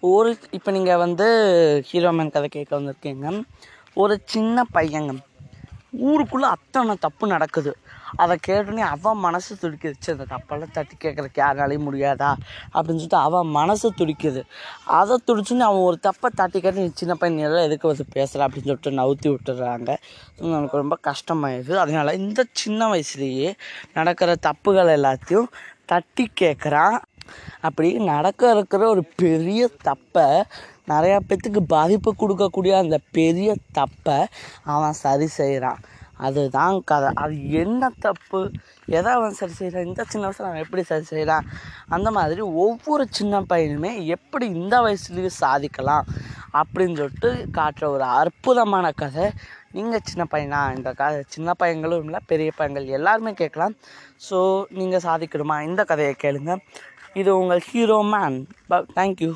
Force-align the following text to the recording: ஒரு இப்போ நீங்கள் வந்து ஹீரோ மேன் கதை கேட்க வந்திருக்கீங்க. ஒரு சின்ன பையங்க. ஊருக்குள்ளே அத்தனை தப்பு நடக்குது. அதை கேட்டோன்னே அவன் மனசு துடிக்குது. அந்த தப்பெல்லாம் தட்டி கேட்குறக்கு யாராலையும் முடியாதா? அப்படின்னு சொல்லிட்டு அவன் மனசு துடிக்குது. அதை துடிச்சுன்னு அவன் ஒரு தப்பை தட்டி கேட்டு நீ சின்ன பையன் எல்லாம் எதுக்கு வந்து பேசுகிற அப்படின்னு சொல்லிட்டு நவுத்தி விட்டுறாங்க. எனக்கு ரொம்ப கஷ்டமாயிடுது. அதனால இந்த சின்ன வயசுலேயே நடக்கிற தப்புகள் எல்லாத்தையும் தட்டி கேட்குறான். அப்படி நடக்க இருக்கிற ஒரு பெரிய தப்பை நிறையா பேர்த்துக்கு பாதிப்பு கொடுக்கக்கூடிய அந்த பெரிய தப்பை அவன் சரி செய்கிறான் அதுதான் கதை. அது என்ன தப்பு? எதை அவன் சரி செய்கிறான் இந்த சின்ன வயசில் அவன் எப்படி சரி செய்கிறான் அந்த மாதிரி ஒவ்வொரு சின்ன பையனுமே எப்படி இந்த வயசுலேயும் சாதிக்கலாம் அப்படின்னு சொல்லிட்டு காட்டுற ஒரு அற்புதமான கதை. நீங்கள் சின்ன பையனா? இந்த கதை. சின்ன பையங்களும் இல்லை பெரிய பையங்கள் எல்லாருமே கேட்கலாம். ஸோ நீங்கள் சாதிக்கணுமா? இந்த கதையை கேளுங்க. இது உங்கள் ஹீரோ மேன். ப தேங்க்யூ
ஒரு 0.00 0.38
இப்போ 0.50 0.70
நீங்கள் 0.70 0.96
வந்து 0.96 1.26
ஹீரோ 1.86 2.12
மேன் 2.12 2.30
கதை 2.30 2.48
கேட்க 2.48 2.80
வந்திருக்கீங்க. 2.80 3.42
ஒரு 3.94 4.20
சின்ன 4.24 4.62
பையங்க. 4.74 5.18
ஊருக்குள்ளே 5.90 6.46
அத்தனை 6.46 6.96
தப்பு 7.00 7.26
நடக்குது. 7.26 7.76
அதை 8.16 8.36
கேட்டோன்னே 8.46 8.78
அவன் 8.78 9.16
மனசு 9.16 9.56
துடிக்குது. 9.60 9.92
அந்த 10.06 10.24
தப்பெல்லாம் 10.24 10.70
தட்டி 10.70 11.08
கேட்குறக்கு 11.08 11.38
யாராலையும் 11.38 11.86
முடியாதா? 11.90 12.34
அப்படின்னு 12.74 12.86
சொல்லிட்டு 12.86 13.16
அவன் 13.16 13.46
மனசு 13.46 13.92
துடிக்குது. 13.98 14.42
அதை 14.84 15.18
துடிச்சுன்னு 15.26 15.58
அவன் 15.58 15.80
ஒரு 15.80 15.98
தப்பை 16.02 16.26
தட்டி 16.34 16.60
கேட்டு 16.60 16.80
நீ 16.80 16.90
சின்ன 16.94 17.14
பையன் 17.14 17.44
எல்லாம் 17.44 17.64
எதுக்கு 17.64 17.86
வந்து 17.86 18.04
பேசுகிற 18.12 18.48
அப்படின்னு 18.48 18.76
சொல்லிட்டு 18.76 18.90
நவுத்தி 18.90 19.36
விட்டுறாங்க. 19.36 19.96
எனக்கு 20.36 20.76
ரொம்ப 20.76 20.98
கஷ்டமாயிடுது. 21.02 21.74
அதனால 21.74 22.14
இந்த 22.14 22.44
சின்ன 22.52 22.94
வயசுலேயே 22.94 23.54
நடக்கிற 23.94 24.34
தப்புகள் 24.46 24.96
எல்லாத்தையும் 24.98 25.46
தட்டி 25.84 26.30
கேட்குறான். 26.40 26.98
அப்படி 27.60 27.88
நடக்க 28.12 28.50
இருக்கிற 28.50 28.88
ஒரு 28.88 29.04
பெரிய 29.16 29.68
தப்பை 29.88 30.26
நிறையா 30.88 31.18
பேர்த்துக்கு 31.28 31.62
பாதிப்பு 31.66 32.10
கொடுக்கக்கூடிய 32.20 32.74
அந்த 32.78 32.98
பெரிய 33.10 33.54
தப்பை 33.78 34.18
அவன் 34.64 34.92
சரி 34.92 35.26
செய்கிறான் 35.26 35.80
அதுதான் 36.16 36.76
கதை. 36.84 37.10
அது 37.14 37.34
என்ன 37.50 37.90
தப்பு? 38.00 38.38
எதை 38.86 39.10
அவன் 39.12 39.36
சரி 39.40 39.52
செய்கிறான் 39.52 39.84
இந்த 39.84 40.04
சின்ன 40.08 40.24
வயசில் 40.26 40.46
அவன் 40.46 40.64
எப்படி 40.64 40.82
சரி 40.82 41.02
செய்கிறான் 41.02 41.44
அந்த 41.88 42.10
மாதிரி 42.10 42.40
ஒவ்வொரு 42.40 43.04
சின்ன 43.10 43.40
பையனுமே 43.40 43.92
எப்படி 44.06 44.46
இந்த 44.46 44.76
வயசுலேயும் 44.80 45.38
சாதிக்கலாம் 45.44 46.06
அப்படின்னு 46.52 46.96
சொல்லிட்டு 46.96 47.30
காட்டுற 47.58 47.84
ஒரு 47.88 48.04
அற்புதமான 48.20 48.92
கதை. 48.92 49.26
நீங்கள் 49.72 50.06
சின்ன 50.10 50.26
பையனா? 50.32 50.60
இந்த 50.76 50.92
கதை. 50.92 51.22
சின்ன 51.28 51.54
பையங்களும் 51.58 52.04
இல்லை 52.04 52.20
பெரிய 52.26 52.50
பையங்கள் 52.56 52.86
எல்லாருமே 52.98 53.32
கேட்கலாம். 53.32 53.74
ஸோ 54.30 54.38
நீங்கள் 54.70 55.06
சாதிக்கணுமா? 55.08 55.56
இந்த 55.62 55.84
கதையை 55.84 56.14
கேளுங்க. 56.22 56.54
இது 57.14 57.38
உங்கள் 57.38 57.62
ஹீரோ 57.70 58.02
மேன். 58.02 58.36
ப 58.68 58.80
தேங்க்யூ 58.96 59.30